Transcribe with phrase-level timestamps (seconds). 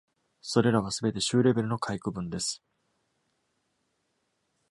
[0.41, 2.63] それらはすべて州レベルの下位区分です。